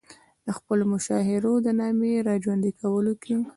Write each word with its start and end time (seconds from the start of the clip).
د 0.45 0.47
خپلو 0.57 0.83
مشاهیرو 0.93 1.53
د 1.65 1.67
نامې 1.79 2.13
را 2.27 2.35
ژوندي 2.43 2.71
کولو 2.81 3.13
کې. 3.23 3.33